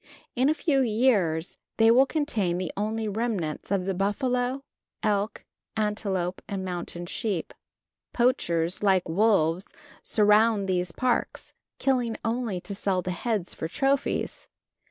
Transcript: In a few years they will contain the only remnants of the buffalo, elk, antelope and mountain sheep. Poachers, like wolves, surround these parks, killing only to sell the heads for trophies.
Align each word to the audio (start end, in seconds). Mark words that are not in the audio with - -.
In 0.35 0.49
a 0.49 0.55
few 0.55 0.81
years 0.81 1.57
they 1.77 1.91
will 1.91 2.07
contain 2.07 2.57
the 2.57 2.71
only 2.75 3.07
remnants 3.07 3.69
of 3.69 3.85
the 3.85 3.93
buffalo, 3.93 4.63
elk, 5.03 5.45
antelope 5.77 6.41
and 6.49 6.65
mountain 6.65 7.05
sheep. 7.05 7.53
Poachers, 8.11 8.81
like 8.81 9.07
wolves, 9.07 9.67
surround 10.01 10.67
these 10.67 10.91
parks, 10.91 11.53
killing 11.77 12.17
only 12.25 12.59
to 12.61 12.73
sell 12.73 13.03
the 13.03 13.11
heads 13.11 13.53
for 13.53 13.67
trophies. 13.67 14.47